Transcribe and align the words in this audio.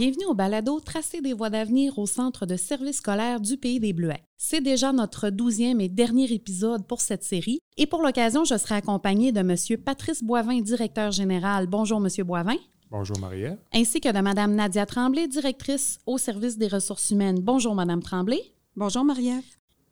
Bienvenue 0.00 0.24
au 0.24 0.34
balado 0.34 0.80
Tracer 0.80 1.20
des 1.20 1.34
voies 1.34 1.50
d'avenir 1.50 1.98
au 1.98 2.06
Centre 2.06 2.46
de 2.46 2.56
services 2.56 2.96
scolaires 2.96 3.38
du 3.38 3.58
Pays 3.58 3.80
des 3.80 3.92
Bleuets. 3.92 4.24
C'est 4.38 4.62
déjà 4.62 4.94
notre 4.94 5.28
douzième 5.28 5.78
et 5.78 5.90
dernier 5.90 6.32
épisode 6.32 6.86
pour 6.86 7.02
cette 7.02 7.22
série 7.22 7.60
et 7.76 7.86
pour 7.86 8.00
l'occasion, 8.00 8.44
je 8.44 8.56
serai 8.56 8.76
accompagnée 8.76 9.30
de 9.30 9.40
M. 9.40 9.78
Patrice 9.84 10.24
Boivin, 10.24 10.62
directeur 10.62 11.10
général. 11.10 11.66
Bonjour, 11.66 11.98
M. 11.98 12.08
Boivin. 12.24 12.56
Bonjour, 12.90 13.18
marie 13.18 13.44
Ainsi 13.74 14.00
que 14.00 14.10
de 14.10 14.20
Mme 14.22 14.54
Nadia 14.54 14.86
Tremblay, 14.86 15.28
directrice 15.28 15.98
au 16.06 16.16
service 16.16 16.56
des 16.56 16.68
ressources 16.68 17.10
humaines. 17.10 17.40
Bonjour, 17.42 17.74
Mme 17.74 18.02
Tremblay. 18.02 18.40
Bonjour, 18.76 19.04
marie 19.04 19.32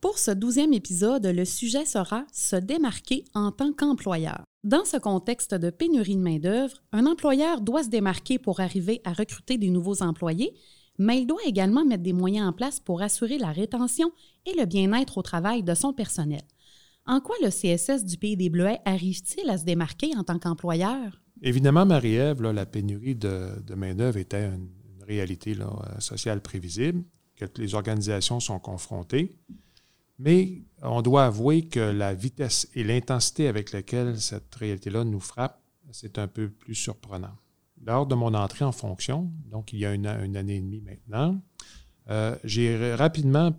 Pour 0.00 0.18
ce 0.18 0.30
douzième 0.30 0.72
épisode, 0.72 1.26
le 1.26 1.44
sujet 1.44 1.84
sera 1.84 2.24
se 2.32 2.54
démarquer 2.54 3.24
en 3.34 3.50
tant 3.50 3.72
qu'employeur. 3.72 4.44
Dans 4.62 4.84
ce 4.84 4.96
contexte 4.96 5.54
de 5.54 5.70
pénurie 5.70 6.14
de 6.14 6.22
main-d'œuvre, 6.22 6.76
un 6.92 7.04
employeur 7.06 7.60
doit 7.60 7.82
se 7.82 7.88
démarquer 7.88 8.38
pour 8.38 8.60
arriver 8.60 9.00
à 9.04 9.12
recruter 9.12 9.58
des 9.58 9.70
nouveaux 9.70 10.00
employés, 10.04 10.54
mais 11.00 11.22
il 11.22 11.26
doit 11.26 11.44
également 11.44 11.84
mettre 11.84 12.04
des 12.04 12.12
moyens 12.12 12.48
en 12.48 12.52
place 12.52 12.78
pour 12.78 13.02
assurer 13.02 13.38
la 13.38 13.50
rétention 13.50 14.12
et 14.46 14.54
le 14.56 14.66
bien-être 14.66 15.18
au 15.18 15.22
travail 15.22 15.64
de 15.64 15.74
son 15.74 15.92
personnel. 15.92 16.42
En 17.04 17.20
quoi 17.20 17.34
le 17.42 17.48
CSS 17.48 18.04
du 18.04 18.18
Pays 18.18 18.36
des 18.36 18.50
Bleuets 18.50 18.78
arrive-t-il 18.84 19.50
à 19.50 19.58
se 19.58 19.64
démarquer 19.64 20.16
en 20.16 20.22
tant 20.22 20.38
qu'employeur? 20.38 21.20
Évidemment, 21.42 21.86
Marie-Ève, 21.86 22.40
la 22.42 22.66
pénurie 22.66 23.16
de, 23.16 23.74
main-d'œuvre 23.74 24.18
était 24.18 24.46
une, 24.46 24.68
réalité 25.04 25.56
euh, 25.58 26.00
sociale 26.00 26.42
prévisible, 26.42 27.02
que 27.34 27.46
les 27.56 27.74
organisations 27.74 28.40
sont 28.40 28.58
confrontées. 28.58 29.38
Mais 30.18 30.62
on 30.82 31.02
doit 31.02 31.26
avouer 31.26 31.66
que 31.66 31.80
la 31.80 32.14
vitesse 32.14 32.68
et 32.74 32.84
l'intensité 32.84 33.48
avec 33.48 33.72
laquelle 33.72 34.20
cette 34.20 34.54
réalité-là 34.54 35.04
nous 35.04 35.20
frappe, 35.20 35.60
c'est 35.92 36.18
un 36.18 36.26
peu 36.26 36.50
plus 36.50 36.74
surprenant. 36.74 37.36
Lors 37.84 38.06
de 38.06 38.14
mon 38.14 38.34
entrée 38.34 38.64
en 38.64 38.72
fonction, 38.72 39.30
donc 39.46 39.72
il 39.72 39.78
y 39.78 39.86
a 39.86 39.94
une, 39.94 40.06
année 40.06 40.56
et 40.56 40.60
demie 40.60 40.80
maintenant, 40.82 41.40
euh, 42.10 42.36
j'ai 42.42 42.94
rapidement 42.94 43.52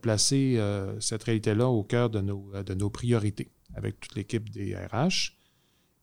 placé 0.00 0.56
euh, 0.56 0.98
cette 1.00 1.24
réalité-là 1.24 1.68
au 1.68 1.82
cœur 1.82 2.08
de 2.08 2.20
nos, 2.20 2.50
de 2.62 2.74
nos 2.74 2.88
priorités 2.88 3.52
avec 3.74 4.00
toute 4.00 4.14
l'équipe 4.14 4.48
des 4.50 4.74
RH. 4.74 5.36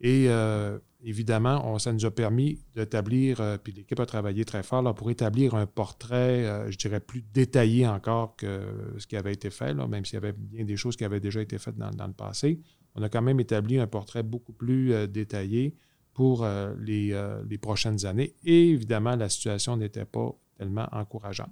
Et 0.04 0.26
euh, 0.28 0.78
évidemment, 1.02 1.80
ça 1.80 1.94
nous 1.94 2.06
a 2.06 2.12
permis 2.12 2.60
d'établir, 2.76 3.40
euh, 3.40 3.58
puis 3.58 3.72
l'équipe 3.72 4.00
a 4.02 4.06
travaillé 4.06 4.44
très 4.44 4.62
fort 4.62 4.94
pour 4.94 5.10
établir 5.10 5.56
un 5.56 5.66
portrait, 5.66 6.46
euh, 6.46 6.70
je 6.70 6.78
dirais, 6.78 7.00
plus 7.00 7.24
détaillé 7.34 7.88
encore 7.88 8.36
que 8.36 8.62
ce 8.98 9.08
qui 9.08 9.16
avait 9.16 9.32
été 9.32 9.50
fait, 9.50 9.74
même 9.74 10.04
s'il 10.04 10.16
y 10.16 10.18
avait 10.18 10.34
bien 10.34 10.66
des 10.66 10.76
choses 10.76 10.98
qui 10.98 11.06
avaient 11.06 11.22
déjà 11.22 11.42
été 11.42 11.58
faites 11.58 11.78
dans, 11.78 11.90
le 12.06 12.14
passé. 12.14 12.60
On 12.96 13.02
a 13.02 13.08
quand 13.08 13.22
même 13.22 13.40
établi 13.40 13.80
un 13.80 13.88
portrait 13.88 14.24
beaucoup 14.24 14.52
plus 14.52 15.08
détaillé 15.08 15.74
pour 16.14 16.46
les, 16.80 17.20
les, 17.50 17.58
prochaines 17.58 18.06
années. 18.06 18.36
Et 18.44 18.70
évidemment, 18.70 19.16
la 19.16 19.30
situation 19.30 19.78
n'était 19.78 20.06
pas 20.06 20.30
tellement 20.60 20.88
encourageante. 20.92 21.50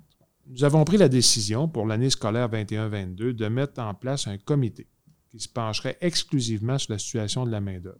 Nous 0.48 0.64
avons 0.64 0.84
pris 0.84 0.98
la 0.98 1.10
décision 1.10 1.68
pour 1.68 1.88
l'année 1.88 2.12
scolaire 2.12 2.48
21-22 2.50 3.32
de 3.32 3.48
mettre 3.48 3.82
en 3.82 3.96
place 3.96 4.28
un 4.28 4.38
comité 4.38 4.88
qui 5.30 5.40
se 5.40 5.50
pencherait 5.50 5.98
exclusivement 6.02 6.78
sur 6.78 6.94
la 6.94 7.00
situation 7.00 7.46
de 7.46 7.52
la 7.52 7.62
main-d'œuvre. 7.62 7.98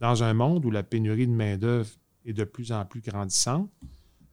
Dans 0.00 0.22
un 0.22 0.34
monde 0.34 0.64
où 0.64 0.70
la 0.70 0.82
pénurie 0.82 1.26
de 1.26 1.32
main-d'œuvre 1.32 1.90
est 2.24 2.32
de 2.32 2.44
plus 2.44 2.72
en 2.72 2.84
plus 2.84 3.00
grandissante, 3.00 3.70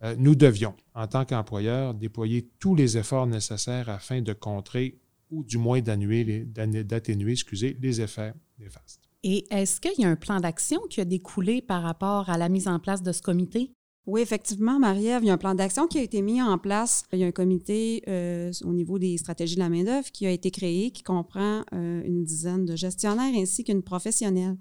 euh, 0.03 0.16
nous 0.17 0.35
devions, 0.35 0.75
en 0.94 1.07
tant 1.07 1.25
qu'employeurs, 1.25 1.94
déployer 1.94 2.49
tous 2.59 2.75
les 2.75 2.97
efforts 2.97 3.27
nécessaires 3.27 3.89
afin 3.89 4.22
de 4.22 4.33
contrer 4.33 4.99
ou 5.31 5.44
du 5.44 5.57
moins 5.57 5.81
d'atténuer 5.81 6.23
les 6.23 8.02
effets 8.02 8.33
néfastes. 8.59 9.02
Et 9.23 9.45
est-ce 9.49 9.81
qu'il 9.81 9.94
y 9.97 10.05
a 10.05 10.09
un 10.09 10.16
plan 10.16 10.39
d'action 10.39 10.80
qui 10.89 11.02
a 11.02 11.05
découlé 11.05 11.61
par 11.61 11.81
rapport 11.81 12.29
à 12.29 12.38
la 12.38 12.47
mise 12.47 12.67
en 12.67 12.79
place 12.79 13.02
de 13.02 13.11
ce 13.11 13.23
comité? 13.23 13.72
Oui, 14.05 14.22
effectivement, 14.22 14.77
Marie-Ève, 14.77 15.23
il 15.23 15.28
y 15.28 15.29
a 15.31 15.34
un 15.34 15.39
plan 15.39 15.56
d'action 15.56 15.88
qui 15.88 15.97
a 15.97 16.03
été 16.03 16.22
mis 16.22 16.39
en 16.39 16.59
place. 16.59 17.06
Il 17.12 17.18
y 17.18 17.23
a 17.23 17.28
un 17.28 17.31
comité 17.31 18.03
euh, 18.07 18.51
au 18.63 18.72
niveau 18.72 19.00
des 19.00 19.18
stratégies 19.18 19.56
de 19.56 19.62
la 19.62 19.69
main-d'œuvre 19.69 20.12
qui 20.12 20.28
a 20.28 20.29
été 20.29 20.51
créé, 20.51 20.91
qui 20.91 21.01
comprend 21.01 21.63
euh, 21.73 22.03
une 22.06 22.23
dizaine 22.23 22.66
de 22.66 22.75
gestionnaires 22.75 23.34
ainsi 23.35 23.63
qu'une 23.63 23.81
professionnelle. 23.81 24.57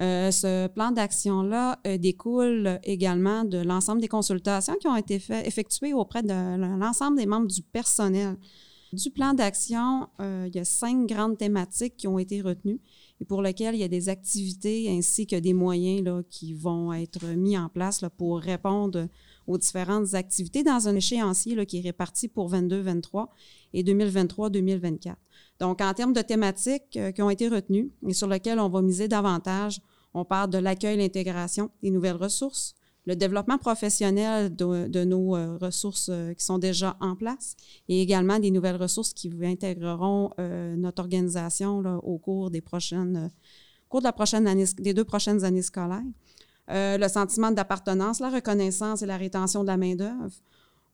Euh, 0.00 0.30
ce 0.30 0.66
plan 0.68 0.92
d'action-là 0.92 1.78
euh, 1.86 1.98
découle 1.98 2.80
également 2.84 3.44
de 3.44 3.58
l'ensemble 3.58 4.00
des 4.00 4.08
consultations 4.08 4.76
qui 4.76 4.88
ont 4.88 4.96
été 4.96 5.18
fait, 5.18 5.46
effectuées 5.46 5.92
auprès 5.92 6.22
de 6.22 6.56
l'ensemble 6.78 7.18
des 7.18 7.26
membres 7.26 7.48
du 7.48 7.62
personnel. 7.62 8.36
Du 8.94 9.10
plan 9.10 9.34
d'action, 9.34 10.08
euh, 10.20 10.46
il 10.48 10.56
y 10.56 10.58
a 10.58 10.64
cinq 10.64 11.06
grandes 11.06 11.36
thématiques 11.36 11.96
qui 11.96 12.08
ont 12.08 12.18
été 12.18 12.40
retenues 12.40 12.80
et 13.20 13.24
pour 13.26 13.42
lesquelles 13.42 13.74
il 13.74 13.80
y 13.80 13.84
a 13.84 13.88
des 13.88 14.08
activités 14.08 14.90
ainsi 14.90 15.26
que 15.26 15.36
des 15.36 15.52
moyens 15.52 16.02
là, 16.02 16.22
qui 16.28 16.54
vont 16.54 16.92
être 16.94 17.26
mis 17.36 17.56
en 17.58 17.68
place 17.68 18.00
là, 18.00 18.08
pour 18.08 18.40
répondre 18.40 19.06
aux 19.46 19.58
différentes 19.58 20.14
activités 20.14 20.62
dans 20.62 20.88
un 20.88 20.96
échéancier 20.96 21.54
là, 21.54 21.66
qui 21.66 21.78
est 21.78 21.82
réparti 21.82 22.26
pour 22.26 22.50
22-23 22.50 23.28
et 23.74 23.84
2023-2024. 23.84 25.14
Donc, 25.60 25.82
en 25.82 25.92
termes 25.92 26.14
de 26.14 26.22
thématiques 26.22 26.98
qui 27.14 27.22
ont 27.22 27.30
été 27.30 27.48
retenues 27.48 27.92
et 28.08 28.14
sur 28.14 28.28
lesquelles 28.28 28.58
on 28.58 28.70
va 28.70 28.80
miser 28.80 29.06
davantage, 29.06 29.80
on 30.14 30.24
parle 30.24 30.50
de 30.50 30.58
l'accueil, 30.58 30.96
l'intégration 30.96 31.70
des 31.82 31.90
nouvelles 31.90 32.16
ressources, 32.16 32.74
le 33.06 33.16
développement 33.16 33.58
professionnel 33.58 34.54
de, 34.54 35.04
nos 35.04 35.36
euh, 35.36 35.56
ressources 35.58 36.10
euh, 36.10 36.34
qui 36.34 36.44
sont 36.44 36.58
déjà 36.58 36.96
en 37.00 37.16
place 37.16 37.56
et 37.88 38.02
également 38.02 38.38
des 38.38 38.50
nouvelles 38.50 38.76
ressources 38.76 39.12
qui 39.12 39.32
intégreront 39.42 40.30
euh, 40.38 40.76
notre 40.76 41.02
organisation 41.02 41.78
au 42.02 42.18
cours 42.18 42.50
des 42.50 42.60
prochaines, 42.60 43.30
cours 43.88 44.00
de 44.00 44.04
la 44.04 44.12
prochaine 44.12 44.46
année, 44.46 44.66
des 44.78 44.94
deux 44.94 45.04
prochaines 45.04 45.44
années 45.44 45.62
scolaires. 45.62 46.02
le 46.68 47.08
sentiment 47.08 47.50
d'appartenance, 47.50 48.20
la 48.20 48.30
reconnaissance 48.30 49.02
et 49.02 49.06
la 49.06 49.16
rétention 49.16 49.62
de 49.62 49.68
la 49.68 49.76
main-d'œuvre. 49.76 50.36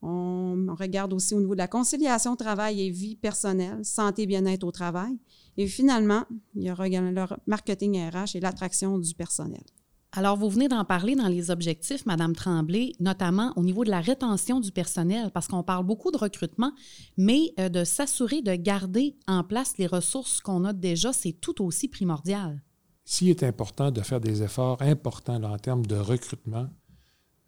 On, 0.09 0.75
regarde 0.79 1.13
aussi 1.13 1.35
au 1.35 1.41
niveau 1.41 1.55
de 1.55 1.59
la 1.59 1.69
conciliation 1.69 2.37
travail 2.37 2.81
et 2.81 2.91
vie 2.91 3.17
personnelle, 3.17 3.85
santé 3.85 4.23
et 4.23 4.27
bien-être 4.27 4.63
au 4.63 4.71
travail. 4.71 5.19
Et 5.57 5.67
finalement, 5.67 6.25
il 6.55 6.65
y 6.65 6.71
aura 6.71 6.89
le 6.89 7.27
marketing 7.47 7.99
RH 8.11 8.37
et 8.37 8.41
l'attraction 8.41 8.99
du 8.99 9.15
personnel. 9.15 9.63
Alors, 10.13 10.37
vous 10.37 10.49
venez 10.49 10.69
d'en 10.69 10.85
parler 10.85 11.15
dans 11.17 11.29
les 11.29 11.51
objectifs, 11.51 12.07
Madame 12.07 12.35
Tremblay, 12.35 12.93
notamment 13.01 13.53
au 13.57 13.63
niveau 13.63 13.85
de 13.85 13.91
la 13.91 14.01
rétention 14.01 14.61
du 14.61 14.71
personnel, 14.71 15.31
parce 15.35 15.49
qu'on 15.49 15.63
parle 15.63 15.85
beaucoup 15.85 16.11
de 16.11 16.17
recrutement, 16.17 16.73
mais 17.17 17.53
euh, 17.59 17.69
de 17.69 17.85
s'assurer 17.85 18.43
de 18.43 18.55
garder 18.55 19.17
en 19.27 19.43
place 19.43 19.77
les 19.77 19.87
ressources 19.87 20.41
qu'on 20.41 20.65
a 20.65 20.73
déjà, 20.73 21.13
c'est 21.13 21.33
tout 21.33 21.63
aussi 21.63 21.89
primordial. 21.89 22.63
S'il 23.05 23.29
est 23.29 23.43
important 23.43 23.91
de 23.91 24.01
faire 24.01 24.21
des 24.21 24.43
efforts 24.43 24.81
importants 24.83 25.43
en 25.43 25.59
termes 25.59 25.85
de 25.85 25.97
recrutement, 25.97 26.69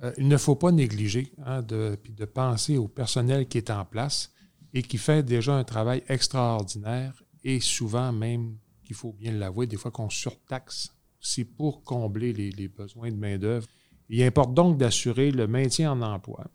euh, 0.03 0.13
il 0.17 0.29
ne 0.29 0.37
faut 0.37 0.55
pas 0.55 0.71
négliger 0.71 1.33
hein, 1.45 1.63
de, 1.63 1.99
de 2.09 2.25
penser 2.25 2.77
au 2.77 2.89
personnel 2.89 3.49
qui 3.49 3.59
est 3.59 3.71
en 3.71 3.85
place 3.85 4.33
et 4.73 4.83
qui 4.83 4.99
fait 4.99 5.23
déjà 5.23 5.55
un 5.55 5.65
travail 5.65 6.03
extraordinaire 6.09 7.23
et 7.43 7.61
souvent 7.61 8.13
même, 8.13 8.57
qu'il 8.85 8.97
faut 8.97 9.13
bien 9.13 9.33
l'avouer, 9.33 9.67
des 9.67 9.77
fois 9.77 9.91
qu'on 9.91 10.11
surtaxe 10.11 10.95
aussi 11.21 11.45
pour 11.45 11.83
combler 11.83 12.33
les, 12.33 12.69
besoins 12.69 13.11
de 13.11 13.17
main-d'œuvre. 13.17 13.67
Il 14.09 14.23
importe 14.23 14.55
donc 14.55 14.79
d'assurer 14.79 15.31
le 15.31 15.47
maintien 15.47 15.93
en 15.93 16.03
emploi 16.03 16.47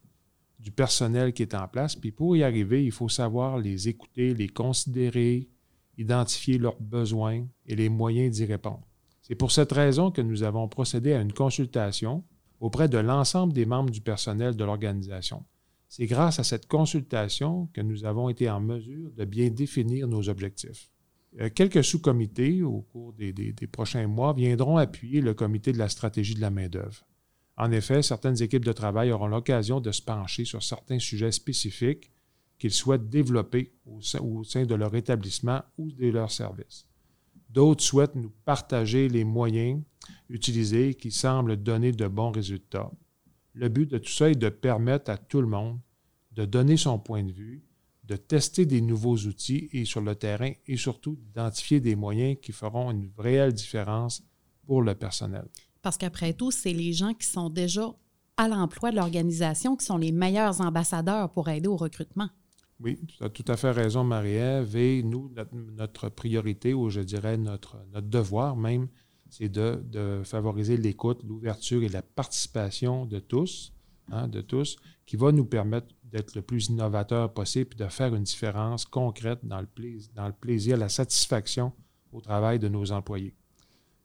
du 0.59 0.71
personnel 0.71 1.33
qui 1.33 1.43
est 1.43 1.53
en 1.53 1.67
place. 1.67 1.95
Puis 1.95 2.11
pour 2.11 2.35
y 2.35 2.43
arriver, 2.43 2.83
il 2.83 2.91
faut 2.91 3.09
savoir 3.09 3.57
les 3.57 3.89
écouter, 3.89 4.33
les 4.33 4.47
considérer, 4.47 5.49
identifier 5.97 6.57
leurs 6.57 6.79
besoins 6.79 7.45
et 7.65 7.75
les 7.75 7.89
moyens 7.89 8.35
d'y 8.35 8.45
répondre. 8.45 8.87
C'est 9.21 9.35
pour 9.35 9.51
cette 9.51 9.71
raison 9.71 10.09
que 10.09 10.21
nous 10.21 10.43
avons 10.43 10.67
procédé 10.67 11.13
à 11.13 11.21
une 11.21 11.33
consultation 11.33 12.23
auprès 12.63 12.87
de 12.87 12.97
l'ensemble 12.97 13.51
des 13.51 13.65
membres 13.65 13.89
du 13.89 13.99
personnel 13.99 14.55
de 14.55 14.63
l'organisation. 14.63 15.43
C'est 15.89 16.05
grâce 16.05 16.39
à 16.39 16.45
cette 16.45 16.65
consultation 16.65 17.67
que 17.73 17.81
nous 17.81 18.05
avons 18.05 18.29
été 18.29 18.49
en 18.49 18.61
mesure 18.61 19.11
de 19.11 19.25
bien 19.25 19.49
définir 19.49 20.07
nos 20.07 20.29
objectifs. 20.29 20.89
Euh, 21.41 21.49
quelques 21.53 21.83
sous-comités 21.83 22.63
au 22.63 22.79
cours 22.81 23.11
des, 23.11 23.53
prochains 23.69 24.07
mois 24.07 24.31
viendront 24.31 24.77
appuyer 24.77 25.19
le 25.19 25.33
comité 25.33 25.73
de 25.73 25.77
la 25.77 25.89
stratégie 25.89 26.35
de 26.35 26.39
la 26.39 26.51
main-d'œuvre. 26.51 27.05
En 27.57 27.69
effet, 27.69 28.01
certaines 28.01 28.41
équipes 28.41 28.63
de 28.63 28.71
travail 28.71 29.11
auront 29.11 29.27
l'occasion 29.27 29.81
de 29.81 29.91
se 29.91 30.01
pencher 30.01 30.45
sur 30.45 30.63
certains 30.63 30.99
sujets 30.99 31.33
spécifiques 31.33 32.11
qu'ils 32.59 32.71
souhaitent 32.71 33.09
développer 33.09 33.73
au 33.85 34.43
sein 34.45 34.65
de 34.65 34.75
leur 34.75 34.95
établissement 34.95 35.63
ou 35.77 35.91
de 35.91 36.07
leur 36.07 36.31
service. 36.31 36.87
D'autres 37.53 37.83
souhaitent 37.83 38.15
nous 38.15 38.31
partager 38.45 39.07
les 39.09 39.23
moyens 39.23 39.79
utilisés 40.27 40.95
qui 40.95 41.11
semblent 41.11 41.55
donner 41.55 41.91
de 41.91 42.07
bons 42.07 42.31
résultats. 42.31 42.91
Le 43.53 43.69
but 43.69 43.91
de 43.91 43.99
tout 43.99 44.11
ça 44.11 44.31
est 44.31 44.35
de 44.35 44.49
permettre 44.49 45.11
à 45.11 45.17
tout 45.17 45.39
le 45.39 45.47
monde 45.47 45.79
de 46.31 46.45
donner 46.45 46.77
son 46.77 46.97
point 46.97 47.23
de 47.23 47.31
vue, 47.31 47.63
de 48.05 48.15
tester 48.15 48.65
des 48.65 48.81
nouveaux 48.81 49.17
outils 49.17 49.69
et 49.71 49.85
sur 49.85 50.01
le 50.01 50.15
terrain 50.15 50.51
et 50.65 50.77
surtout 50.77 51.15
d'identifier 51.15 51.79
des 51.79 51.95
moyens 51.95 52.37
qui 52.41 52.51
feront 52.51 52.89
une 52.89 53.11
réelle 53.19 53.53
différence 53.53 54.23
pour 54.65 54.81
le 54.81 54.95
personnel. 54.95 55.47
Parce 55.83 55.97
qu'après 55.97 56.33
tout, 56.33 56.49
c'est 56.49 56.73
les 56.73 56.91
gens 56.91 57.13
qui 57.13 57.27
sont 57.27 57.51
déjà 57.51 57.93
à 58.35 58.47
l'emploi 58.47 58.89
de 58.89 58.95
l'organisation 58.95 59.75
qui 59.75 59.85
sont 59.85 59.97
les 59.97 60.11
meilleurs 60.11 60.59
ambassadeurs 60.59 61.29
pour 61.31 61.49
aider 61.49 61.67
au 61.67 61.77
recrutement. 61.77 62.29
Oui, 62.79 62.99
tu 63.07 63.23
as 63.23 63.29
tout 63.29 63.45
à 63.47 63.55
fait 63.55 63.71
raison, 63.71 64.03
Marie-Ève. 64.03 64.75
Et 64.75 65.03
nous, 65.03 65.31
notre, 65.77 66.09
priorité, 66.09 66.73
ou 66.73 66.89
je 66.89 67.01
dirais 67.01 67.37
notre, 67.37 67.77
notre 67.93 68.07
devoir 68.07 68.55
même, 68.55 68.87
c'est 69.29 69.49
de, 69.49 70.21
favoriser 70.23 70.77
l'écoute, 70.77 71.23
l'ouverture 71.23 71.83
et 71.83 71.89
la 71.89 72.01
participation 72.01 73.05
de 73.05 73.19
tous 73.19 73.73
hein, 74.11 74.27
de 74.27 74.41
tous 74.41 74.75
qui 75.05 75.15
va 75.15 75.31
nous 75.31 75.45
permettre 75.45 75.87
d'être 76.03 76.35
le 76.35 76.41
plus 76.41 76.67
innovateur 76.67 77.33
possible 77.33 77.71
et 77.73 77.83
de 77.83 77.87
faire 77.87 78.13
une 78.13 78.23
différence 78.23 78.85
concrète 78.85 79.39
dans 79.43 79.61
le, 79.61 79.67
dans 80.13 80.27
le 80.27 80.33
plaisir, 80.33 80.77
la 80.77 80.89
satisfaction 80.89 81.73
au 82.11 82.21
travail 82.21 82.59
de 82.59 82.67
nos 82.67 82.91
employés. 82.91 83.35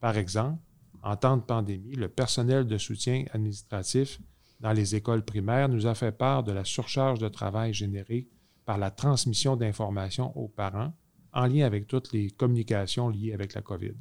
Par 0.01 0.17
exemple, 0.17 0.59
en 1.03 1.17
temps 1.17 1.37
de 1.37 1.43
pandémie, 1.43 1.95
le 1.95 2.09
personnel 2.09 2.67
de 2.67 2.79
soutien 2.79 3.25
administratif 3.33 4.21
dans 4.61 4.73
les 4.73 4.95
écoles 4.95 5.25
primaires 5.25 5.69
nous 5.69 5.87
a 5.87 5.95
fait 5.95 6.13
part 6.13 6.43
de 6.43 6.53
la 6.53 6.65
surcharge 6.65 7.19
de 7.19 7.29
travail 7.29 7.75
générée 7.75 8.29
par 8.69 8.77
la 8.77 8.91
transmission 8.91 9.57
d'informations 9.57 10.37
aux 10.37 10.47
parents 10.47 10.93
en 11.33 11.47
lien 11.47 11.65
avec 11.65 11.87
toutes 11.87 12.13
les 12.13 12.29
communications 12.29 13.09
liées 13.09 13.33
avec 13.33 13.55
la 13.55 13.63
COVID. 13.63 13.95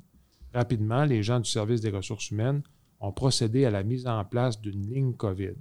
Rapidement, 0.53 1.05
les 1.05 1.23
gens 1.23 1.39
du 1.39 1.49
service 1.49 1.79
des 1.79 1.89
ressources 1.89 2.31
humaines 2.31 2.61
ont 2.99 3.13
procédé 3.13 3.63
à 3.63 3.71
la 3.71 3.83
mise 3.83 4.05
en 4.07 4.25
place 4.25 4.59
d'une 4.59 4.85
ligne 4.85 5.13
COVID. 5.13 5.53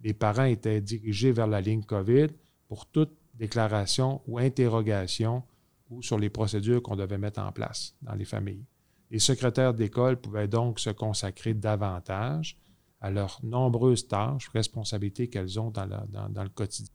Les 0.00 0.14
parents 0.14 0.46
étaient 0.46 0.80
dirigés 0.80 1.30
vers 1.30 1.46
la 1.46 1.60
ligne 1.60 1.84
COVID 1.84 2.26
pour 2.66 2.86
toute 2.86 3.12
déclaration 3.34 4.20
ou 4.26 4.40
interrogation 4.40 5.44
ou 5.88 6.02
sur 6.02 6.18
les 6.18 6.28
procédures 6.28 6.82
qu'on 6.82 6.96
devait 6.96 7.18
mettre 7.18 7.40
en 7.40 7.52
place 7.52 7.94
dans 8.02 8.16
les 8.16 8.24
familles. 8.24 8.64
Les 9.12 9.20
secrétaires 9.20 9.74
d'école 9.74 10.20
pouvaient 10.20 10.48
donc 10.48 10.80
se 10.80 10.90
consacrer 10.90 11.54
davantage 11.54 12.58
à 13.00 13.12
leurs 13.12 13.38
nombreuses 13.44 14.08
tâches, 14.08 14.48
responsabilités 14.48 15.28
qu'elles 15.28 15.60
ont 15.60 15.70
dans, 15.70 15.86
dans, 15.86 16.42
le 16.42 16.48
quotidien. 16.48 16.90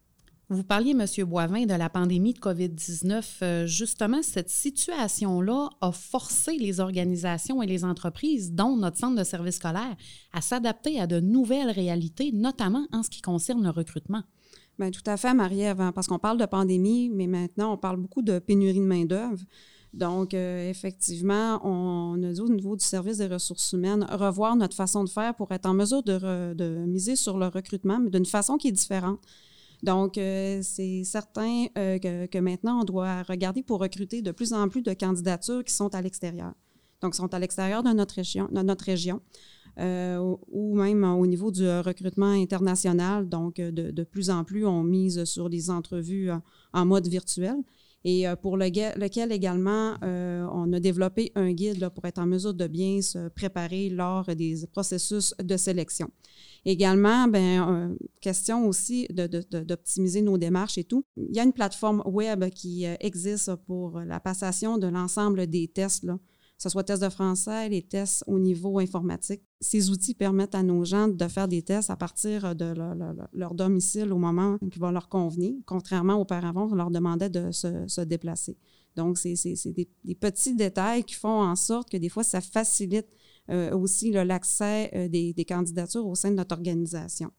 Vous 0.52 0.64
parliez, 0.64 0.92
M. 0.92 1.06
Boivin, 1.28 1.68
de 1.68 1.76
la 1.76 1.90
pandémie 1.90 2.34
de 2.34 2.40
COVID-19. 2.40 3.24
Euh, 3.44 3.68
justement, 3.68 4.24
cette 4.24 4.50
situation-là 4.50 5.70
a 5.80 5.92
forcé 5.92 6.58
les 6.58 6.80
organisations 6.80 7.62
et 7.62 7.68
les 7.68 7.86
entreprises, 7.86 8.52
dont 8.52 8.76
notre 8.76 8.98
centre 8.98 9.16
de 9.16 9.24
service 9.24 9.58
scolaire, 9.58 9.96
à 10.34 10.42
s'adapter 10.42 11.00
à 11.00 11.06
de 11.06 11.20
nouvelles 11.20 11.70
réalités, 11.70 12.32
notamment 12.32 12.88
en 12.92 13.04
ce 13.04 13.12
qui 13.12 13.22
concerne 13.22 13.64
le 13.64 13.70
recrutement. 13.70 14.24
Bien, 14.80 14.90
tout 14.90 15.04
à 15.06 15.18
fait, 15.18 15.36
Marie-Ève, 15.36 15.92
parce 15.94 16.08
qu'on 16.08 16.18
parle 16.18 16.40
de 16.40 16.48
pandémie, 16.48 17.12
mais 17.14 17.28
maintenant, 17.28 17.74
on 17.74 17.78
parle 17.78 17.98
beaucoup 17.98 18.24
de 18.24 18.40
pénurie 18.40 18.80
de 18.80 18.86
main-d'œuvre. 18.86 19.44
Donc, 19.94 20.34
euh, 20.34 20.68
effectivement, 20.68 21.60
on 21.64 22.24
a 22.24 22.34
dû, 22.34 22.42
au 22.42 22.50
niveau 22.50 22.76
du 22.76 22.84
service 22.84 23.18
des 23.18 23.28
ressources 23.28 23.74
humaines, 23.74 24.04
revoir 24.10 24.56
notre 24.56 24.76
façon 24.76 25.04
de 25.04 25.10
faire 25.10 25.36
pour 25.36 25.52
être 25.52 25.68
en 25.68 25.76
mesure 25.76 26.02
de, 26.02 26.86
miser 26.88 27.16
sur 27.16 27.38
le 27.38 27.48
recrutement, 27.48 28.00
mais 28.00 28.10
d'une 28.10 28.26
façon 28.26 28.58
qui 28.58 28.70
est 28.70 28.72
différente. 28.72 29.20
Donc, 29.84 30.18
euh, 30.18 30.60
c'est 30.62 31.04
certain 31.04 31.68
euh, 31.78 31.98
que, 32.00 32.38
maintenant, 32.40 32.82
on 32.82 32.84
doit 32.84 33.24
regarder 33.24 33.64
pour 33.64 33.80
recruter 33.80 34.22
de 34.22 34.32
plus 34.32 34.54
en 34.54 34.68
plus 34.68 34.82
de 34.82 34.94
candidatures 34.94 35.64
qui 35.64 35.74
sont 35.74 35.94
à 35.96 36.02
l'extérieur. 36.02 36.54
Donc, 37.02 37.16
sont 37.16 37.34
à 37.34 37.40
l'extérieur 37.40 37.82
de 37.82 37.90
notre 37.90 38.16
région, 38.16 38.50
de 38.52 38.62
notre 38.62 38.86
région 38.86 39.22
ou 40.52 40.76
même 40.76 41.06
au 41.06 41.26
niveau 41.26 41.52
du 41.52 41.66
recrutement 41.66 42.32
international. 42.32 43.30
Donc, 43.30 43.62
de, 43.62 44.04
plus 44.04 44.30
en 44.30 44.44
plus, 44.44 44.66
on 44.66 44.84
mise 44.84 45.24
sur 45.24 45.50
des 45.50 45.70
entrevues 45.70 46.30
en 46.74 46.86
mode 46.86 47.08
virtuel 47.08 47.56
et 48.04 48.28
euh, 48.28 48.36
pour 48.36 48.58
lequel 48.58 49.32
également 49.32 49.96
euh, 50.04 50.48
on 50.52 50.72
a 50.74 50.80
développé 50.80 51.32
un 51.36 51.52
guide 51.52 51.90
pour 51.90 52.06
être 52.06 52.20
en 52.20 52.26
mesure 52.26 52.54
de 52.54 52.68
bien 52.68 53.02
se 53.02 53.30
préparer 53.30 53.90
lors 53.90 54.24
des 54.36 54.66
processus 54.72 55.34
de 55.42 55.58
sélection. 55.58 56.10
Également, 56.66 57.28
ben, 57.28 57.70
euh, 57.70 57.96
question 58.22 58.68
aussi 58.68 59.08
d'optimiser 59.10 60.22
nos 60.22 60.38
démarches 60.38 60.78
et 60.78 60.84
tout. 60.84 61.04
Il 61.18 61.36
y 61.36 61.40
a 61.40 61.44
une 61.44 61.54
plateforme 61.54 62.02
web 62.06 62.50
qui 62.50 62.86
existe 63.00 63.56
pour 63.68 64.00
la 64.00 64.20
passation 64.20 64.78
de 64.78 64.88
l'ensemble 64.88 65.48
des 65.48 65.68
tests 65.68 66.06
ce 66.60 66.68
soit 66.68 66.84
tests 66.84 67.02
de 67.02 67.10
français, 67.10 67.70
les 67.70 67.82
tests 67.82 68.24
au 68.28 68.38
niveau 68.38 68.80
informatique. 68.80 69.42
Ces 69.62 69.90
outils 69.90 70.14
permettent 70.14 70.56
à 70.56 70.62
nos 70.62 70.84
gens 70.84 71.08
de 71.08 71.28
faire 71.30 71.48
des 71.48 71.62
tests 71.62 71.90
à 71.90 71.96
partir 71.96 72.54
de 72.54 72.74
leur, 73.34 73.56
domicile 73.56 74.12
au 74.12 74.18
moment 74.18 74.58
qui 74.70 74.78
va 74.78 74.92
leur 74.92 75.08
convenir, 75.08 75.54
contrairement 75.66 76.16
auparavant, 76.16 76.68
on 76.70 76.76
leur 76.76 76.92
demandait 76.92 77.30
de 77.30 77.52
se, 77.52 78.02
déplacer. 78.02 78.58
Donc, 78.98 79.18
c'est 79.18 79.36
des, 80.04 80.16
petits 80.16 80.54
détails 80.54 81.06
qui 81.06 81.16
font 81.16 81.42
en 81.42 81.56
sorte 81.56 81.90
que 81.90 81.98
des 81.98 82.10
fois, 82.10 82.24
ça 82.24 82.42
facilite 82.42 83.08
euh, 83.50 83.72
aussi 83.72 84.12
l'accès 84.12 84.92
euh, 84.94 85.08
des 85.08 85.46
candidatures 85.48 86.06
au 86.06 86.16
sein 86.16 86.32
de 86.32 86.36
notre 86.36 86.56
organisation. 86.56 87.32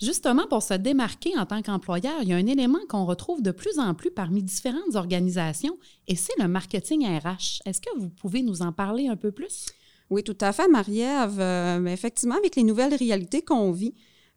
Justement, 0.00 0.46
pour 0.46 0.62
se 0.62 0.74
démarquer 0.74 1.36
en 1.36 1.44
tant 1.44 1.60
qu'employeur, 1.60 2.22
il 2.22 2.28
y 2.28 2.32
a 2.32 2.36
un 2.36 2.46
élément 2.46 2.78
qu'on 2.88 3.04
retrouve 3.04 3.42
de 3.42 3.50
plus 3.50 3.80
en 3.80 3.94
plus 3.94 4.12
parmi 4.12 4.44
différentes 4.44 4.94
organisations 4.94 5.76
et 6.06 6.14
c'est 6.14 6.38
le 6.38 6.46
marketing 6.46 7.04
RH. 7.04 7.62
Est-ce 7.66 7.80
que 7.80 7.98
vous 7.98 8.08
pouvez 8.08 8.42
nous 8.42 8.62
en 8.62 8.72
parler 8.72 9.08
un 9.08 9.16
peu 9.16 9.32
plus? 9.32 9.66
Oui, 10.10 10.22
tout 10.22 10.38
à 10.40 10.52
fait, 10.52 10.68
Marie-Ève. 10.68 11.40
Euh, 11.40 11.84
effectivement, 11.86 12.36
avec 12.36 12.54
les 12.54 12.62
nouvelles 12.62 12.94
réalités 12.94 13.42
qu'on 13.42 13.72
vit, 13.72 13.92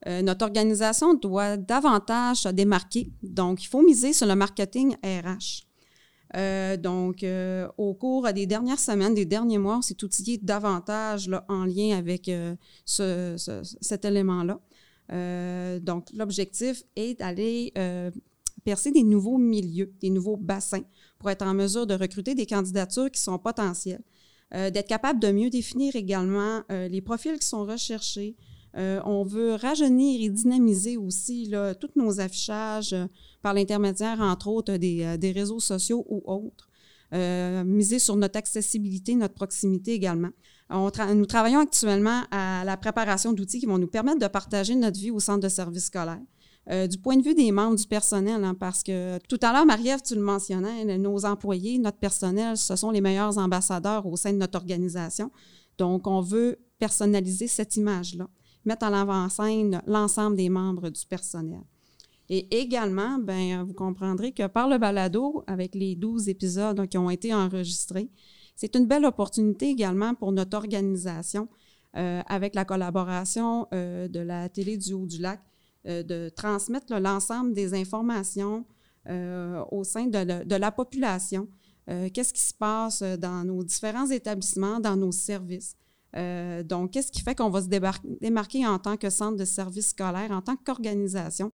euh, 0.07 0.23
notre 0.23 0.45
organisation 0.45 1.13
doit 1.13 1.57
davantage 1.57 2.37
se 2.37 2.49
démarquer. 2.49 3.11
Donc, 3.21 3.63
il 3.63 3.67
faut 3.67 3.83
miser 3.83 4.13
sur 4.13 4.25
le 4.25 4.35
marketing 4.35 4.95
RH. 5.03 5.67
Euh, 6.37 6.75
donc, 6.75 7.23
au 7.77 7.93
cours 7.93 8.33
des 8.33 8.47
dernières 8.47 8.79
semaines, 8.79 9.13
des 9.13 9.25
derniers 9.25 9.59
mois, 9.59 9.77
on 9.77 9.81
s'est 9.83 10.03
outillé 10.03 10.39
davantage 10.39 11.29
en 11.47 11.65
lien 11.65 11.97
avec 11.97 12.31
cet 12.85 14.05
élément-là. 14.05 14.59
Euh, 15.11 15.79
donc, 15.79 16.07
l'objectif 16.13 16.83
est 16.95 17.19
d'aller 17.19 17.71
euh, 17.77 18.11
percer 18.63 18.91
des 18.91 19.03
nouveaux 19.03 19.37
milieux, 19.37 19.93
des 20.01 20.09
nouveaux 20.09 20.37
bassins 20.37 20.83
pour 21.19 21.29
être 21.29 21.45
en 21.45 21.53
mesure 21.53 21.85
de 21.85 21.93
recruter 21.93 22.35
des 22.35 22.45
candidatures 22.45 23.11
qui 23.11 23.21
sont 23.21 23.37
potentielles, 23.37 24.03
euh, 24.53 24.69
d'être 24.69 24.87
capable 24.87 25.19
de 25.19 25.31
mieux 25.31 25.49
définir 25.49 25.95
également 25.95 26.61
les 26.69 27.01
profils 27.01 27.37
qui 27.37 27.47
sont 27.47 27.65
recherchés. 27.65 28.35
on 28.73 29.23
veut 29.23 29.55
rajeunir 29.55 30.21
et 30.21 30.29
dynamiser 30.29 30.95
aussi 30.97 31.45
là, 31.47 31.75
tous 31.75 31.91
nos 31.95 32.21
affichages 32.21 32.95
par 33.41 33.53
l'intermédiaire, 33.53 34.21
entre 34.21 34.47
autres, 34.47 34.77
des, 34.77 35.17
des, 35.17 35.31
réseaux 35.31 35.59
sociaux 35.59 36.05
ou 36.07 36.21
autres. 36.25 36.69
miser 37.65 37.99
sur 37.99 38.15
notre 38.15 38.37
accessibilité, 38.37 39.15
notre 39.15 39.33
proximité 39.33 39.93
également 39.93 40.31
nous 40.71 41.25
travaillons 41.25 41.59
actuellement 41.59 42.21
à 42.31 42.63
la 42.63 42.77
préparation 42.77 43.33
d'outils 43.33 43.59
qui 43.59 43.65
vont 43.65 43.77
nous 43.77 43.87
permettre 43.87 44.19
de 44.19 44.27
partager 44.27 44.75
notre 44.75 44.99
vie 44.99 45.11
au 45.11 45.19
centre 45.19 45.41
de 45.41 45.49
service 45.49 45.85
scolaire. 45.85 46.21
Euh, 46.69 46.85
du 46.85 46.97
point 46.99 47.17
de 47.17 47.23
vue 47.23 47.33
des 47.33 47.51
membres 47.51 47.75
du 47.75 47.87
personnel, 47.87 48.43
hein, 48.43 48.53
parce 48.53 48.83
que 48.83 49.17
tout 49.27 49.39
à 49.41 49.51
l'heure, 49.51 49.65
Marie-Ève, 49.65 50.01
tu 50.03 50.13
le 50.13 50.21
mentionnais, 50.21 50.97
nos 50.99 51.25
employés, 51.25 51.79
notre 51.79 51.97
personnel, 51.97 52.55
ce 52.55 52.75
sont 52.75 52.91
les 52.91 53.01
meilleurs 53.01 53.37
ambassadeurs 53.39 54.05
au 54.05 54.15
sein 54.15 54.31
de 54.31 54.37
notre 54.37 54.59
organisation. 54.59 55.31
Donc, 55.79 56.05
on 56.05 56.21
veut 56.21 56.59
personnaliser 56.77 57.47
cette 57.47 57.77
image-là, 57.77 58.27
mettre 58.63 58.85
en 58.85 58.93
avant-scène 58.93 59.81
l'ensemble 59.87 60.37
des 60.37 60.49
membres 60.49 60.89
du 60.89 61.05
personnel. 61.07 61.61
Et 62.29 62.61
également, 62.61 63.17
ben, 63.17 63.63
vous 63.63 63.73
comprendrez 63.73 64.31
que 64.31 64.45
par 64.45 64.69
le 64.69 64.77
balado, 64.77 65.43
avec 65.47 65.73
les 65.73 65.95
12 65.95 66.29
épisodes 66.29 66.87
qui 66.87 66.97
ont 66.97 67.09
été 67.09 67.33
enregistrés, 67.33 68.09
c'est 68.55 68.75
une 68.75 68.85
belle 68.85 69.05
opportunité 69.05 69.69
également 69.69 70.13
pour 70.15 70.31
notre 70.31 70.57
organisation, 70.57 71.47
euh, 71.97 72.21
avec 72.27 72.55
la 72.55 72.63
collaboration 72.63 73.67
euh, 73.73 74.07
de 74.07 74.19
la 74.19 74.47
télé 74.47 74.77
du 74.77 74.93
Haut-du-Lac, 74.93 75.41
euh, 75.87 76.03
de 76.03 76.29
transmettre 76.29 76.93
l'ensemble 76.99 77.53
des 77.53 77.73
informations 77.73 78.65
au 79.71 79.83
sein 79.83 80.05
de, 80.05 80.55
la 80.55 80.71
population. 80.71 81.47
qu'est-ce 81.87 82.31
qui 82.31 82.41
se 82.43 82.53
passe 82.53 83.01
dans 83.01 83.43
nos 83.43 83.63
différents 83.63 84.07
établissements, 84.11 84.79
dans 84.79 84.95
nos 84.95 85.11
services? 85.11 85.75
donc, 86.13 86.91
qu'est-ce 86.91 87.11
qui 87.11 87.21
fait 87.21 87.33
qu'on 87.33 87.49
va 87.49 87.63
se 87.63 87.67
démarquer 88.19 88.67
en 88.67 88.77
tant 88.77 88.97
que 88.97 89.09
centre 89.09 89.37
de 89.37 89.45
service 89.45 89.89
scolaire, 89.89 90.29
en 90.29 90.41
tant 90.41 90.55
qu'organisation? 90.55 91.51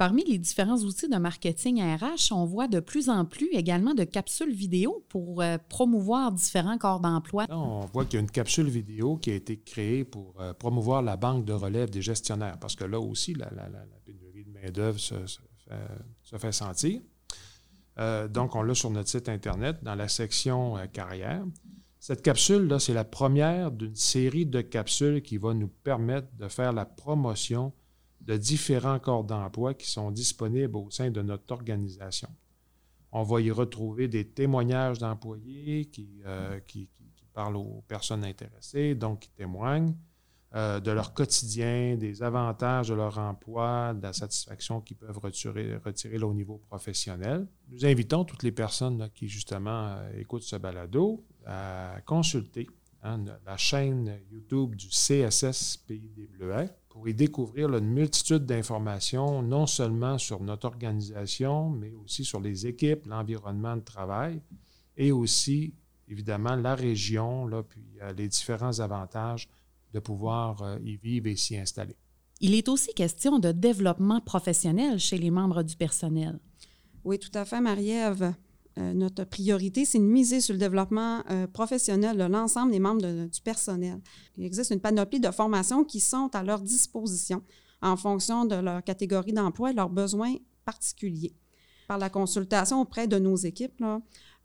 Parmi 0.00 0.24
les 0.24 0.38
différents 0.38 0.78
outils 0.78 1.10
de 1.10 1.18
marketing 1.18 1.82
RH, 1.82 2.32
on 2.32 2.46
voit 2.46 2.68
de 2.68 2.80
plus 2.80 3.10
en 3.10 3.26
plus 3.26 3.50
également 3.52 3.92
de 3.92 4.04
capsules 4.04 4.54
vidéo 4.54 5.04
pour 5.10 5.42
euh, 5.42 5.58
promouvoir 5.68 6.32
différents 6.32 6.78
corps 6.78 7.00
d'emploi. 7.00 7.44
On 7.50 7.80
voit 7.80 8.06
qu'il 8.06 8.14
y 8.14 8.16
a 8.16 8.20
une 8.20 8.30
capsule 8.30 8.70
vidéo 8.70 9.18
qui 9.18 9.30
a 9.30 9.34
été 9.34 9.60
créée 9.60 10.06
pour 10.06 10.40
euh, 10.40 10.54
promouvoir 10.54 11.02
la 11.02 11.18
banque 11.18 11.44
de 11.44 11.52
relève 11.52 11.90
des 11.90 12.00
gestionnaires, 12.00 12.58
parce 12.58 12.76
que 12.76 12.84
là 12.84 12.98
aussi, 12.98 13.34
la, 13.34 13.50
pénurie 14.06 14.44
de 14.44 14.50
main-d'œuvre 14.50 14.98
se, 14.98 15.16
fait, 16.38 16.52
sentir. 16.52 17.02
Euh, 17.98 18.26
donc, 18.26 18.56
on 18.56 18.62
l'a 18.62 18.74
sur 18.74 18.88
notre 18.88 19.10
site 19.10 19.28
Internet, 19.28 19.80
dans 19.82 19.96
la 19.96 20.08
section 20.08 20.76
carrière. 20.94 21.44
Cette 21.98 22.22
capsule-là, 22.22 22.78
c'est 22.78 22.94
la 22.94 23.04
première 23.04 23.70
d'une 23.70 23.96
série 23.96 24.46
de 24.46 24.62
capsules 24.62 25.20
qui 25.20 25.36
va 25.36 25.52
nous 25.52 25.68
permettre 25.68 26.28
de 26.38 26.48
faire 26.48 26.72
la 26.72 26.86
promotion 26.86 27.74
de 28.30 28.36
différents 28.36 29.00
corps 29.00 29.24
d'emploi 29.24 29.74
qui 29.74 29.90
sont 29.90 30.12
disponibles 30.12 30.76
au 30.76 30.88
sein 30.88 31.10
de 31.10 31.20
notre 31.20 31.52
organisation. 31.52 32.28
On 33.10 33.24
va 33.24 33.40
y 33.40 33.50
retrouver 33.50 34.06
des 34.06 34.24
témoignages 34.24 34.98
d'employés 34.98 35.86
qui, 35.86 36.22
euh, 36.24 36.60
parlent 37.34 37.56
aux 37.56 37.82
personnes 37.88 38.24
intéressées, 38.24 38.94
donc 38.94 39.20
qui 39.20 39.30
témoignent 39.30 39.96
euh, 40.54 40.78
de 40.78 40.92
leur 40.92 41.12
quotidien, 41.12 41.96
des 41.96 42.22
avantages 42.22 42.88
de 42.88 42.94
leur 42.94 43.18
emploi, 43.18 43.94
de 43.94 44.02
la 44.02 44.12
satisfaction 44.12 44.80
qu'ils 44.80 44.96
peuvent 44.96 45.18
retirer, 45.18 46.22
au 46.22 46.32
niveau 46.32 46.58
professionnel. 46.68 47.48
Nous 47.68 47.84
invitons 47.84 48.24
toutes 48.24 48.44
les 48.44 48.52
personnes 48.52 49.10
qui, 49.12 49.26
justement, 49.26 49.88
euh, 49.88 50.20
écoutent 50.20 50.44
ce 50.44 50.54
balado 50.54 51.24
à 51.46 51.96
consulter 52.06 52.68
hein, 53.02 53.24
la 53.44 53.56
chaîne 53.56 54.20
YouTube 54.30 54.76
du 54.76 54.86
CSS 54.86 55.78
Pays 55.78 56.12
des 56.14 56.28
Bleuets 56.28 56.70
pour 56.90 57.08
y 57.08 57.14
découvrir 57.14 57.74
une 57.74 57.88
multitude 57.88 58.44
d'informations, 58.44 59.42
non 59.42 59.66
seulement 59.66 60.18
sur 60.18 60.42
notre 60.42 60.66
organisation, 60.66 61.70
mais 61.70 61.94
aussi 61.94 62.24
sur 62.24 62.40
les 62.40 62.66
équipes, 62.66 63.06
l'environnement 63.06 63.76
de 63.76 63.82
travail 63.82 64.42
et 64.96 65.12
aussi, 65.12 65.72
évidemment, 66.08 66.56
la 66.56 66.74
région, 66.74 67.46
là, 67.46 67.62
puis 67.62 67.82
euh, 68.02 68.12
les 68.12 68.28
différents 68.28 68.80
avantages 68.80 69.48
de 69.94 70.00
pouvoir 70.00 70.62
euh, 70.62 70.78
y 70.84 70.96
vivre 70.96 71.28
et 71.28 71.36
s'y 71.36 71.56
installer. 71.56 71.96
Il 72.40 72.54
est 72.54 72.68
aussi 72.68 72.92
question 72.92 73.38
de 73.38 73.52
développement 73.52 74.20
professionnel 74.20 74.98
chez 74.98 75.16
les 75.16 75.30
membres 75.30 75.62
du 75.62 75.76
personnel. 75.76 76.40
Oui, 77.04 77.18
tout 77.18 77.30
à 77.34 77.44
fait, 77.44 77.60
Marie-Ève. 77.60 78.34
Euh, 78.80 78.94
notre 78.94 79.24
priorité, 79.24 79.84
c'est 79.84 79.98
de 79.98 80.04
miser 80.04 80.40
sur 80.40 80.54
le 80.54 80.58
développement 80.58 81.22
euh, 81.30 81.46
professionnel 81.46 82.16
de 82.16 82.24
l'ensemble 82.24 82.72
des 82.72 82.78
membres 82.78 83.26
du 83.26 83.40
personnel. 83.42 84.00
Il 84.36 84.44
existe 84.44 84.70
une 84.70 84.80
panoplie 84.80 85.20
de 85.20 85.30
formations 85.30 85.84
qui 85.84 86.00
sont 86.00 86.30
à 86.32 86.42
leur 86.42 86.60
disposition 86.60 87.42
en 87.82 87.96
fonction 87.96 88.44
de 88.44 88.54
leur 88.54 88.82
catégorie 88.82 89.32
d'emploi 89.32 89.70
et 89.70 89.74
leurs 89.74 89.90
besoins 89.90 90.34
particuliers. 90.64 91.34
Par 91.88 91.98
la 91.98 92.08
consultation 92.08 92.80
auprès 92.80 93.08
de 93.08 93.18
nos 93.18 93.36
équipes, 93.36 93.82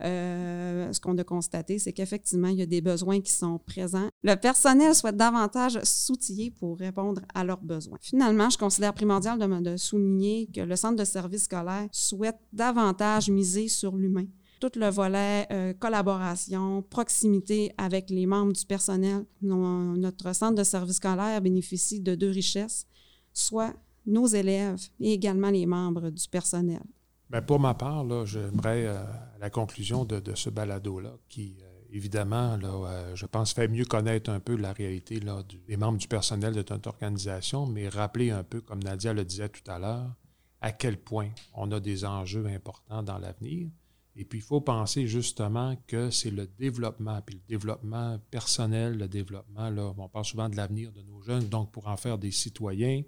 euh, 0.04 0.92
ce 0.92 1.00
qu'on 1.00 1.18
a 1.18 1.24
constaté, 1.24 1.80
c'est 1.80 1.94
qu'effectivement, 1.94 2.50
il 2.50 2.58
y 2.58 2.62
a 2.62 2.66
des 2.66 2.82
besoins 2.82 3.22
qui 3.22 3.32
sont 3.32 3.60
présents. 3.60 4.10
Le 4.24 4.36
personnel 4.36 4.94
souhaite 4.94 5.16
davantage 5.16 5.80
s'outiller 5.84 6.52
pour 6.52 6.78
répondre 6.78 7.22
à 7.34 7.44
leurs 7.44 7.62
besoins. 7.62 7.98
Finalement, 8.02 8.50
je 8.50 8.58
considère 8.58 8.94
primordial 8.94 9.40
de, 9.40 9.78
souligner 9.78 10.48
que 10.54 10.62
le 10.62 10.76
centre 10.76 10.98
de 10.98 11.06
service 11.06 11.44
scolaire 11.44 11.88
souhaite 11.92 12.40
davantage 12.52 13.30
miser 13.30 13.68
sur 13.68 13.96
l'humain 13.96 14.26
tout 14.62 14.80
le 14.80 14.90
volet 14.90 15.46
euh, 15.52 15.74
collaboration, 15.74 16.82
proximité 16.82 17.74
avec 17.78 18.10
les 18.10 18.26
membres 18.26 18.54
du 18.54 18.66
personnel. 18.66 19.26
notre 19.42 20.34
centre 20.34 20.56
de 20.56 20.64
service 20.64 20.96
scolaire 20.96 21.42
bénéficie 21.42 22.00
de 22.00 22.16
deux 22.16 22.30
richesses, 22.30 22.88
soit 23.34 23.74
nos 24.06 24.26
élèves 24.28 24.82
et 25.00 25.14
également 25.14 25.50
les 25.50 25.66
membres 25.66 26.10
du 26.10 26.28
personnel. 26.30 26.82
Bien, 27.30 27.42
pour 27.42 27.60
ma 27.60 27.74
part, 27.74 28.06
j'aimerais, 28.26 28.86
euh, 28.86 29.04
la 29.40 29.50
conclusion 29.50 30.06
de, 30.06 30.22
ce 30.36 30.50
balado-là, 30.50 31.18
qui, 31.28 31.58
euh, 31.62 31.82
évidemment, 31.92 32.56
là, 32.58 32.68
euh, 32.68 33.16
je 33.16 33.26
pense, 33.26 33.54
fait 33.54 33.68
mieux 33.68 33.86
connaître 33.86 34.30
un 34.30 34.40
peu 34.40 34.56
la 34.56 34.74
réalité 34.74 35.20
là, 35.20 35.42
des 35.68 35.76
membres 35.76 35.98
du 35.98 36.08
personnel 36.08 36.54
de 36.54 36.64
notre 36.70 36.88
organisation, 36.88 37.66
mais 37.66 37.90
rappeler 37.90 38.30
un 38.30 38.44
peu, 38.44 38.62
comme 38.62 38.84
Nadia 38.84 39.12
le 39.14 39.26
disait 39.26 39.50
tout 39.50 39.70
à 39.70 39.80
l'heure, 39.80 40.14
à 40.62 40.72
quel 40.72 40.98
point 40.98 41.30
on 41.56 41.72
a 41.72 41.80
des 41.80 42.06
enjeux 42.06 42.46
importants 42.46 43.02
dans 43.02 43.18
l'avenir. 43.18 43.70
Et 44.16 44.24
puis, 44.24 44.40
il 44.40 44.44
faut 44.44 44.62
penser 44.62 45.08
justement 45.08 45.76
que 45.88 46.12
c'est 46.12 46.32
le 46.32 46.48
développement, 46.48 47.22
puis 47.26 47.36
le 47.36 47.42
développement 47.48 48.20
personnel, 48.30 48.98
le 48.98 49.08
développement, 49.08 49.70
là, 49.70 49.94
on 49.98 50.08
parle 50.08 50.26
souvent 50.26 50.48
de 50.48 50.56
l'avenir 50.56 50.92
de 50.92 51.02
nos 51.02 51.22
jeunes, 51.22 51.50
donc 51.50 51.72
pour 51.72 51.88
en 51.88 51.98
faire 51.98 52.18
des 52.20 52.32
citoyens, 52.32 53.02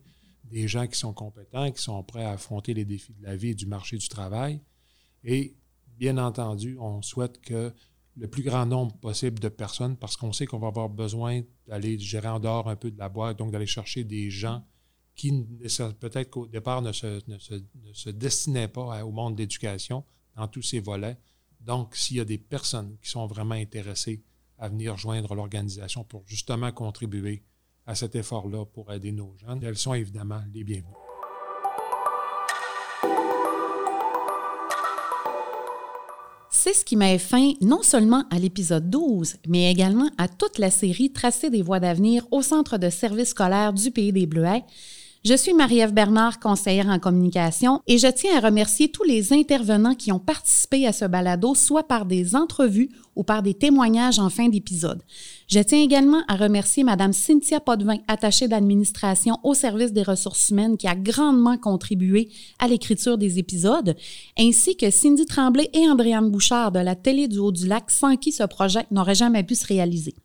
des 0.49 0.67
gens 0.67 0.87
qui 0.87 0.97
sont 0.97 1.13
compétents, 1.13 1.71
qui 1.71 1.81
sont 1.81 2.01
prêts 2.03 2.23
à 2.23 2.31
affronter 2.31 2.73
les 2.73 2.85
défis 2.85 3.13
de 3.13 3.23
la 3.23 3.35
vie 3.35 3.49
et 3.49 3.55
du 3.55 3.65
marché 3.65 3.97
du 3.97 4.07
travail. 4.07 4.61
Et 5.23 5.55
bien 5.97 6.17
entendu, 6.17 6.77
on 6.79 7.01
souhaite 7.01 7.41
que 7.41 7.73
le 8.15 8.27
plus 8.27 8.43
grand 8.43 8.65
nombre 8.65 8.95
possible 8.97 9.39
de 9.39 9.49
personnes, 9.49 9.95
parce 9.95 10.17
qu'on 10.17 10.33
sait 10.33 10.45
qu'on 10.45 10.57
va 10.57 10.67
avoir 10.67 10.89
besoin 10.89 11.41
d'aller 11.67 11.99
gérer 11.99 12.27
en 12.27 12.39
dehors 12.39 12.67
un 12.67 12.75
peu 12.75 12.89
de 12.89 12.97
la 12.97 13.09
boîte, 13.09 13.37
donc 13.37 13.51
d'aller 13.51 13.67
chercher 13.67 14.03
des 14.03 14.29
gens 14.29 14.63
qui 15.15 15.31
peut-être 15.99 16.29
qu'au 16.29 16.47
départ 16.47 16.81
ne 16.81 16.91
se, 16.91 18.09
destinaient 18.09 18.67
pas 18.67 19.03
au 19.03 19.11
monde 19.11 19.35
d'éducation 19.35 20.03
dans 20.35 20.47
tous 20.47 20.61
ces 20.61 20.79
volets. 20.79 21.17
Donc, 21.59 21.95
s'il 21.95 22.17
y 22.17 22.19
a 22.19 22.25
des 22.25 22.37
personnes 22.37 22.97
qui 23.01 23.09
sont 23.09 23.25
vraiment 23.25 23.55
intéressées 23.55 24.23
à 24.59 24.69
venir 24.69 24.95
joindre 24.97 25.33
l'organisation 25.35 26.03
pour 26.03 26.23
justement 26.27 26.71
contribuer 26.71 27.43
à 27.87 27.95
cet 27.95 28.15
effort-là 28.15 28.65
pour 28.65 28.91
aider 28.91 29.11
nos 29.11 29.33
jeunes. 29.37 29.63
Elles 29.63 29.77
sont 29.77 29.93
évidemment 29.93 30.41
les 30.53 30.63
bienvenues. 30.63 30.93
C'est 36.49 36.73
ce 36.73 36.83
qui 36.83 36.97
met 36.97 37.17
fin 37.17 37.53
non 37.61 37.81
seulement 37.81 38.25
à 38.29 38.39
l'épisode 38.39 38.89
12, 38.89 39.37
mais 39.47 39.71
également 39.71 40.09
à 40.17 40.27
toute 40.27 40.57
la 40.57 40.69
série 40.69 41.13
Tracer 41.13 41.49
des 41.49 41.61
voies 41.61 41.79
d'avenir 41.79 42.27
au 42.29 42.41
Centre 42.41 42.77
de 42.77 42.89
services 42.89 43.29
scolaires 43.29 43.71
du 43.71 43.89
Pays 43.89 44.11
des 44.11 44.25
Bleuets, 44.25 44.65
je 45.23 45.35
suis 45.35 45.53
Marie-Ève 45.53 45.93
Bernard, 45.93 46.39
conseillère 46.39 46.87
en 46.87 46.99
communication, 46.99 47.81
et 47.87 47.97
je 47.97 48.07
tiens 48.07 48.37
à 48.37 48.39
remercier 48.39 48.89
tous 48.89 49.03
les 49.03 49.33
intervenants 49.33 49.95
qui 49.95 50.11
ont 50.11 50.19
participé 50.19 50.87
à 50.87 50.93
ce 50.93 51.05
balado, 51.05 51.55
soit 51.55 51.87
par 51.87 52.05
des 52.05 52.35
entrevues 52.35 52.89
ou 53.15 53.23
par 53.23 53.41
des 53.41 53.53
témoignages 53.53 54.19
en 54.19 54.29
fin 54.29 54.47
d'épisode. 54.47 55.01
Je 55.47 55.59
tiens 55.59 55.81
également 55.81 56.21
à 56.27 56.35
remercier 56.35 56.83
Mme 56.83 57.13
Cynthia 57.13 57.59
Potvin, 57.59 57.97
attachée 58.07 58.47
d'administration 58.47 59.39
au 59.43 59.53
service 59.53 59.91
des 59.91 60.03
ressources 60.03 60.49
humaines, 60.49 60.77
qui 60.77 60.87
a 60.87 60.95
grandement 60.95 61.57
contribué 61.57 62.29
à 62.59 62.67
l'écriture 62.67 63.17
des 63.17 63.39
épisodes, 63.39 63.95
ainsi 64.37 64.77
que 64.77 64.91
Cindy 64.91 65.25
Tremblay 65.25 65.69
et 65.73 65.89
Andréane 65.89 66.29
Bouchard 66.29 66.71
de 66.71 66.79
la 66.79 66.95
télé 66.95 67.27
du 67.27 67.39
Haut-du-Lac, 67.39 67.89
sans 67.91 68.15
qui 68.17 68.31
ce 68.31 68.43
projet 68.43 68.85
n'aurait 68.91 69.15
jamais 69.15 69.43
pu 69.43 69.55
se 69.55 69.65
réaliser. 69.65 70.15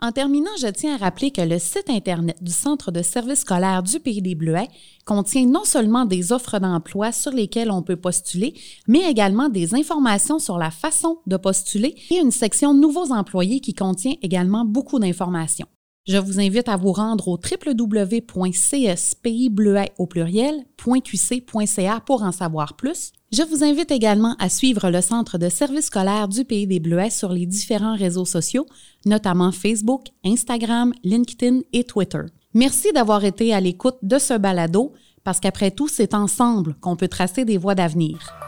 En 0.00 0.12
terminant, 0.12 0.50
je 0.60 0.68
tiens 0.68 0.94
à 0.94 0.96
rappeler 0.96 1.32
que 1.32 1.40
le 1.40 1.58
site 1.58 1.90
Internet 1.90 2.40
du 2.40 2.52
Centre 2.52 2.92
de 2.92 3.02
services 3.02 3.40
scolaires 3.40 3.82
du 3.82 3.98
Pays 3.98 4.22
des 4.22 4.36
Bleuets 4.36 4.68
contient 5.04 5.44
non 5.44 5.64
seulement 5.64 6.04
des 6.04 6.30
offres 6.32 6.60
d'emploi 6.60 7.10
sur 7.10 7.32
lesquelles 7.32 7.72
on 7.72 7.82
peut 7.82 7.96
postuler, 7.96 8.54
mais 8.86 9.10
également 9.10 9.48
des 9.48 9.74
informations 9.74 10.38
sur 10.38 10.56
la 10.56 10.70
façon 10.70 11.18
de 11.26 11.36
postuler 11.36 11.96
et 12.10 12.18
une 12.18 12.30
section 12.30 12.74
Nouveaux 12.74 13.10
employés 13.10 13.58
qui 13.58 13.74
contient 13.74 14.14
également 14.22 14.64
beaucoup 14.64 15.00
d'informations. 15.00 15.66
Je 16.08 16.16
vous 16.16 16.40
invite 16.40 16.68
à 16.70 16.78
vous 16.78 16.92
rendre 16.92 17.28
au 17.28 17.36
www.cspaysbleuet 17.36 19.92
au 19.98 20.06
pluriel.qc.ca 20.06 22.00
pour 22.00 22.22
en 22.22 22.32
savoir 22.32 22.76
plus. 22.76 23.12
Je 23.30 23.42
vous 23.42 23.62
invite 23.62 23.90
également 23.90 24.34
à 24.38 24.48
suivre 24.48 24.88
le 24.88 25.02
Centre 25.02 25.36
de 25.36 25.50
services 25.50 25.88
scolaires 25.88 26.28
du 26.28 26.46
Pays 26.46 26.66
des 26.66 26.80
Bleuets 26.80 27.10
sur 27.10 27.30
les 27.30 27.44
différents 27.44 27.94
réseaux 27.94 28.24
sociaux, 28.24 28.64
notamment 29.04 29.52
Facebook, 29.52 30.06
Instagram, 30.24 30.94
LinkedIn 31.04 31.60
et 31.74 31.84
Twitter. 31.84 32.22
Merci 32.54 32.90
d'avoir 32.94 33.26
été 33.26 33.52
à 33.52 33.60
l'écoute 33.60 33.98
de 34.00 34.18
ce 34.18 34.32
balado, 34.32 34.94
parce 35.24 35.40
qu'après 35.40 35.72
tout, 35.72 35.88
c'est 35.88 36.14
ensemble 36.14 36.74
qu'on 36.80 36.96
peut 36.96 37.08
tracer 37.08 37.44
des 37.44 37.58
voies 37.58 37.74
d'avenir. 37.74 38.47